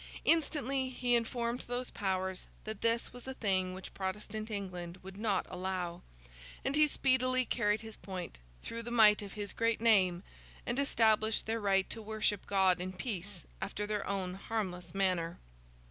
Instantly, 0.25 0.89
he 0.89 1.13
informed 1.15 1.59
those 1.67 1.91
powers 1.91 2.47
that 2.63 2.81
this 2.81 3.13
was 3.13 3.27
a 3.27 3.35
thing 3.35 3.75
which 3.75 3.93
Protestant 3.93 4.49
England 4.49 4.97
would 5.03 5.15
not 5.15 5.45
allow; 5.47 6.01
and 6.65 6.75
he 6.75 6.87
speedily 6.87 7.45
carried 7.45 7.81
his 7.81 7.97
point, 7.97 8.39
through 8.63 8.81
the 8.81 8.89
might 8.89 9.21
of 9.21 9.33
his 9.33 9.53
great 9.53 9.79
name, 9.79 10.23
and 10.65 10.79
established 10.79 11.45
their 11.45 11.59
right 11.59 11.87
to 11.91 12.01
worship 12.01 12.47
God 12.47 12.81
in 12.81 12.93
peace 12.93 13.45
after 13.61 13.85
their 13.85 14.03
own 14.07 14.33
harmless 14.33 14.95
manner. 14.95 15.37